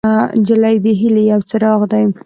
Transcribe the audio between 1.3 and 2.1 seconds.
یو څراغ دی.